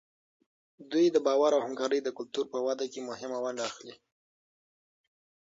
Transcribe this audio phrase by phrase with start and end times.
[0.91, 3.95] دوی د باور او همکارۍ د کلتور په وده کې مهمه ونډه اخلي.